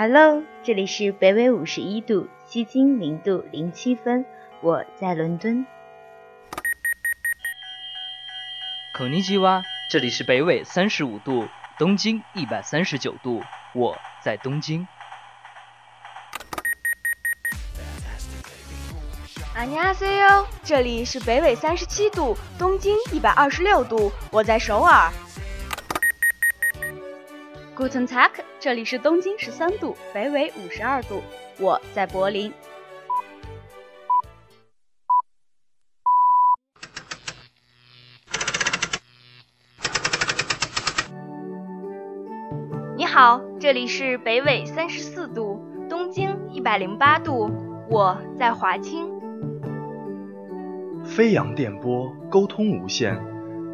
[0.00, 4.24] Hello，这里是北纬五十一度，西经零度零七分，
[4.60, 5.66] 我在伦敦。
[8.92, 13.42] 口尼基哇，这里是北纬三十五度，东经一百三十九度，
[13.74, 14.86] 我在东京。
[19.54, 25.10] 안녕하세요，这里是北纬三十七度，东经一百二十六度，我在首尔。
[27.81, 28.29] Guten Tag，
[28.59, 31.19] 这里是东京十三度，北纬五十二度，
[31.59, 32.53] 我在柏林。
[42.95, 47.49] 你好，这里是北纬三十四度，东经一百零八度，
[47.89, 49.11] 我在华清。
[51.03, 53.19] 飞扬电波，沟通无限。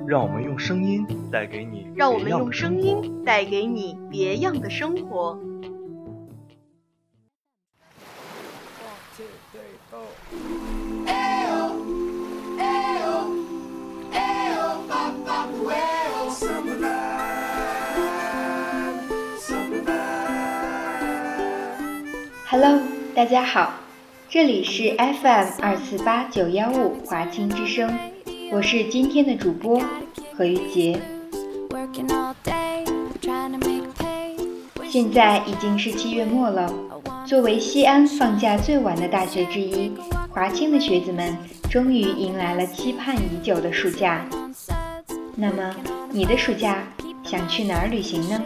[0.07, 5.37] 让我们用声音带给你，让我们用声音带给你别样的生活。
[22.49, 22.79] Hello，
[23.13, 23.73] 大家好，
[24.29, 27.93] 这里是 FM 二四八九幺五华清之声。
[28.49, 29.81] 我是今天的主播
[30.35, 30.99] 何玉洁。
[34.89, 36.71] 现在已经是七月末了，
[37.25, 39.91] 作为西安放假最晚的大学之一，
[40.29, 41.35] 华清的学子们
[41.69, 44.25] 终于迎来了期盼已久的暑假。
[45.35, 45.75] 那么，
[46.09, 46.83] 你的暑假
[47.23, 48.41] 想去哪儿旅行呢？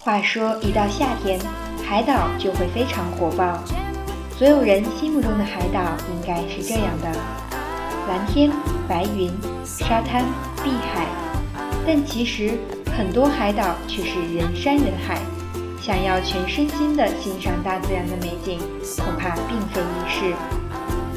[0.00, 1.38] 话说，一到夏天，
[1.84, 3.62] 海岛就会非常火爆。
[4.40, 5.82] 所有人心目中的海岛
[6.14, 7.12] 应该是这样的：
[8.08, 8.50] 蓝天、
[8.88, 9.30] 白云、
[9.66, 10.24] 沙滩、
[10.64, 11.06] 碧海。
[11.86, 12.52] 但其实
[12.96, 15.20] 很多海岛却是人山人海，
[15.78, 18.58] 想要全身心的欣赏大自然的美景，
[18.96, 20.34] 恐怕并非易事。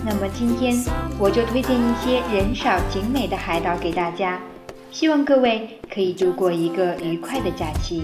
[0.04, 0.76] 那么今天
[1.18, 4.38] 我就推荐一些人少景美的海岛给大家，
[4.92, 8.04] 希望各位可以度过一个愉快的假期。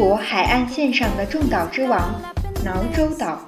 [0.00, 2.10] 国海岸线上的众岛之王——
[2.64, 3.38] 挠洲岛，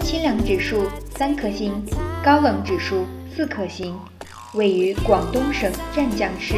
[0.00, 1.84] 清凉指数三颗星，
[2.24, 3.04] 高冷指数
[3.36, 3.94] 四颗星，
[4.54, 6.54] 位于广东省湛江市。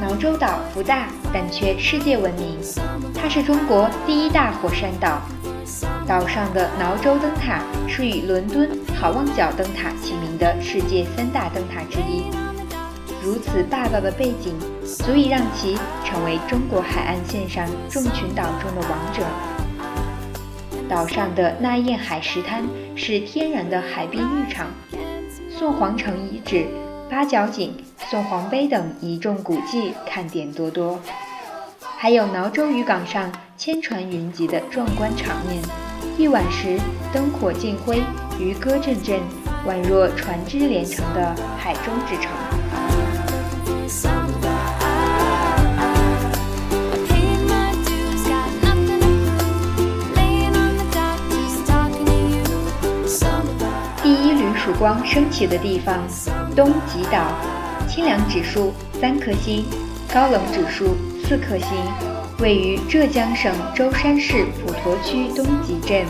[0.00, 2.56] 挠洲岛不大，但却世界闻名。
[3.14, 5.20] 它是中国第一大火山岛。
[6.06, 12.24] 岛上的挠洲灯塔是与伦敦好望角灯塔齐名的世界三大灯塔之一。
[13.22, 19.22] 如此霸道的背景，足以让其成为中国海岸线上众群岛中的王者。
[20.88, 22.64] 岛上的那燕海石滩
[22.96, 24.66] 是天然的海滨浴场，
[25.50, 26.66] 宋皇城遗址、
[27.10, 30.98] 八角井、宋皇碑等一众古迹看点多多，
[31.96, 35.62] 还有挠州渔港上千船云集的壮观场面。
[36.16, 36.78] 夜晚时
[37.12, 38.02] 灯火尽辉，
[38.38, 39.20] 渔歌阵阵，
[39.66, 42.59] 宛若船只连成的海中之城。
[54.80, 55.98] 光升起的地方，
[56.56, 57.34] 东极岛，
[57.86, 59.62] 清凉指数三颗星，
[60.10, 61.68] 高冷指数四颗星，
[62.38, 66.06] 位于浙江省舟山市普陀区东极镇。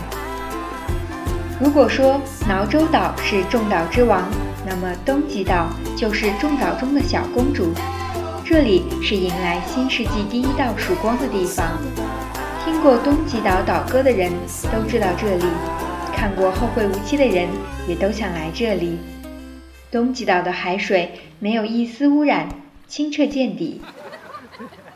[1.59, 4.23] 如果说挠洲岛是众岛之王，
[4.65, 5.67] 那么东极岛
[5.97, 7.73] 就是众岛中的小公主。
[8.45, 11.67] 这里是迎来新世纪第一道曙光的地方。
[12.63, 14.31] 听过东极岛岛歌的人
[14.71, 15.43] 都知道这里。
[16.21, 17.47] 看过《后会无期》的人
[17.87, 18.99] 也都想来这里。
[19.89, 22.47] 东极岛的海水没有一丝污染，
[22.85, 23.81] 清澈见底。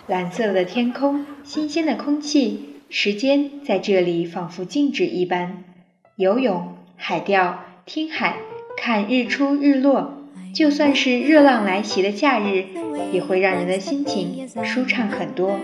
[0.06, 5.64] 蓝色的天空，新鲜的空气，时间在这里仿佛静止一般。
[6.16, 8.38] 游泳、海钓、听海、
[8.78, 10.22] 看日出日落，
[10.54, 12.66] 就算是热浪来袭的假日，
[13.12, 15.60] 也会让人的心情舒畅很多。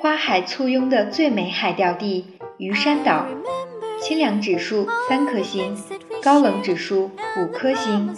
[0.00, 2.24] 花海簇拥的最美海钓地——
[2.56, 3.26] 鱼山岛，
[4.00, 5.76] 清凉指数三颗星，
[6.22, 8.14] 高冷指数五颗星，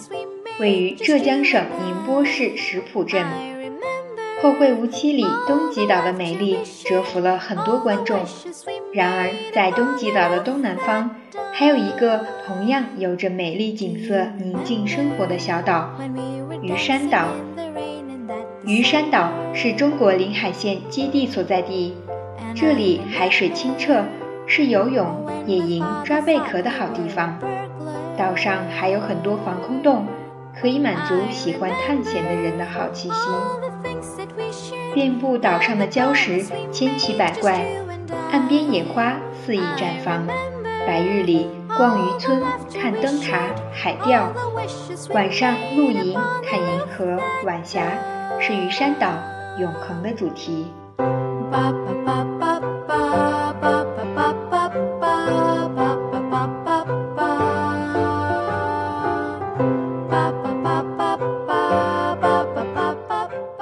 [0.60, 3.24] 位于浙江省宁波市石浦镇。
[4.42, 8.20] 《后会无期》里东极岛的美丽折服了很多观众。
[8.92, 11.16] 然而，在东极岛的东南方，
[11.54, 15.98] 还有一个同样有着美丽景色、宁静生活的小岛——
[16.60, 17.28] 鱼山岛。
[18.64, 21.94] 鱼山岛是中国临海县基地所在地，
[22.54, 24.04] 这里海水清澈，
[24.46, 27.38] 是游泳、野营、抓贝壳的好地方。
[28.16, 30.06] 岛上还有很多防空洞，
[30.58, 33.32] 可以满足喜欢探险的人的好奇心。
[34.94, 37.66] 遍布岛上的礁石千奇百怪，
[38.32, 40.26] 岸边野花肆意绽放。
[40.86, 42.42] 白日里逛渔村、
[42.80, 44.32] 看灯塔、海钓；
[45.12, 47.82] 晚上露营、看银河、晚霞，
[48.40, 49.12] 是鱼山岛
[49.58, 50.72] 永恒的主题。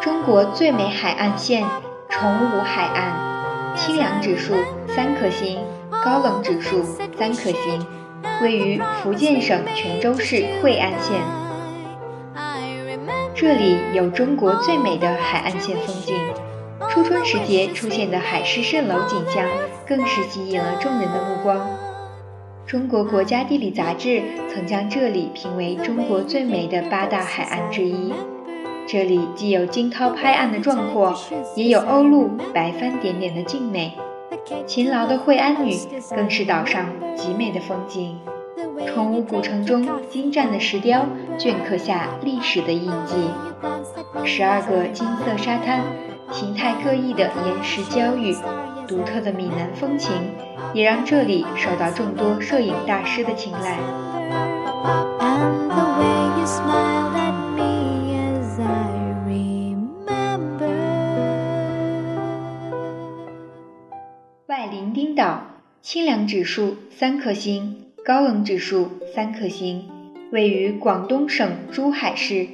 [0.01, 1.67] 中国最美海岸线——
[2.09, 4.55] 崇武海岸，清凉指数
[4.87, 5.59] 三颗星。
[6.05, 6.83] 高冷指数
[7.17, 7.87] 三颗星，
[8.43, 11.21] 位于福建省泉州市惠安县。
[13.35, 16.17] 这里有中国最美的海岸线风景，
[16.89, 19.45] 初春时节出现的海市蜃楼景象
[19.87, 21.69] 更是吸引了众人的目光。
[22.67, 28.13] 中国国家地理杂志曾将这里评为中国最美的八大海岸之一。
[28.87, 31.15] 这里既有惊涛拍岸的壮阔，
[31.57, 33.93] 也有鸥鹭白帆点点的静美。
[34.67, 35.77] 勤劳的惠安女
[36.11, 36.87] 更是岛上
[37.17, 38.19] 极美的风景。
[38.87, 41.07] 崇武古城中精湛的石雕
[41.39, 43.15] 镌刻下历史的印记，
[44.25, 45.81] 十二个金色沙滩，
[46.31, 48.37] 形态各异的岩石礁屿，
[48.87, 50.13] 独特的闽南风情，
[50.73, 53.79] 也让这里受到众多摄影大师的青睐。
[65.85, 67.77] 清凉指数三颗星，
[68.07, 69.85] 高冷指数三颗星，
[70.33, 72.49] 位于广东省珠海市。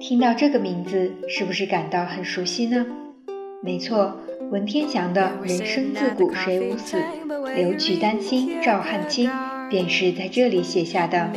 [0.00, 2.86] 听到这个名字，是不是感到很熟悉呢？
[3.62, 4.16] 没错，
[4.50, 6.96] 文天祥的“人生自古谁无死，
[7.54, 9.30] 留取丹心照汗青”
[9.68, 11.30] 便是在这里写下的。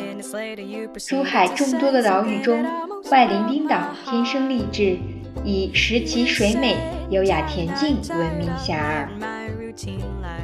[1.06, 2.64] 珠海众多的岛屿中，
[3.12, 4.98] 外伶仃岛天生丽质，
[5.44, 6.78] 以石奇水美、
[7.10, 9.65] 优雅恬静闻名遐迩。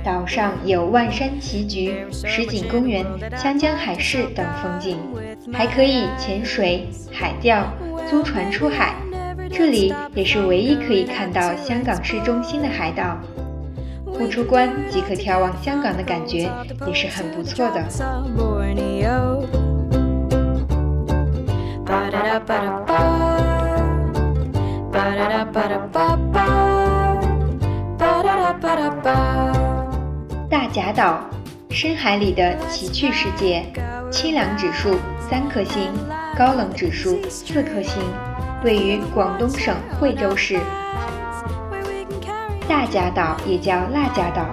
[0.04, 3.06] 岛上有万山齐菊、石景公园、
[3.38, 4.98] 湘江海市等风景，
[5.54, 7.66] 还可以潜水、海钓、
[8.10, 8.96] 租船出海。
[9.50, 13.18] 这里也是唯一可以看到香港市中心的海岛，
[14.06, 16.50] 不出关即可眺望香港的感觉
[16.88, 17.84] 也是很不错的。
[28.62, 28.76] 大
[30.72, 31.20] 甲岛，
[31.72, 33.66] 深海里的奇趣世界，
[34.12, 35.92] 清凉指数三颗星，
[36.38, 38.04] 高冷指数四颗星，
[38.64, 40.60] 位于广东省惠州市。
[42.70, 44.46] 大甲岛也叫辣甲岛，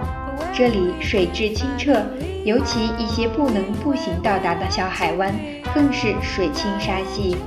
[0.51, 2.03] 这里水质清澈，
[2.43, 5.31] 尤其一些不能步行到达的小海湾，
[5.71, 7.37] 更是水清沙细。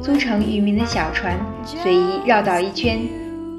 [0.00, 3.00] 租乘渔民的小船，随意绕岛一圈，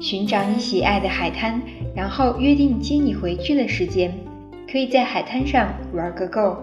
[0.00, 1.60] 寻找你喜爱的海滩。
[1.96, 4.12] 然后约定接你回去的时间，
[4.70, 6.58] 可以在海滩上玩个够。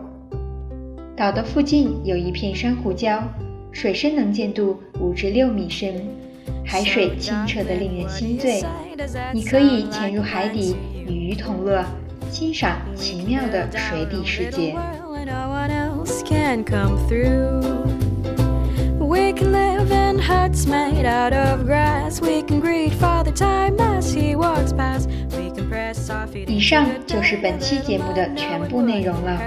[1.18, 3.20] 岛的附近有一片珊瑚礁，
[3.72, 5.96] 水深能见度五至六米深，
[6.64, 8.62] 海水清澈的令人心醉。
[9.34, 10.76] 你可以潜入海底
[11.08, 11.84] 与鱼同乐，
[12.30, 14.76] 欣赏奇妙的水底世界。
[19.00, 21.58] Wicked love and had my dad a
[22.60, 23.73] great part of time
[26.48, 29.40] 以上就是本期节目的全部内容了。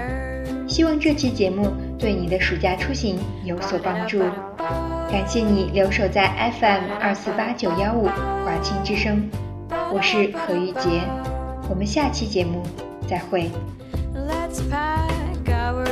[0.67, 4.19] 希望这期节目对你的暑假出行有所帮助。
[5.09, 9.29] 感谢你留守在 FM 二四八九幺五华清之声，
[9.93, 11.01] 我是何玉洁，
[11.69, 12.61] 我们下期节目
[13.09, 13.49] 再会。
[14.13, 15.07] Let's pack
[15.47, 15.85] our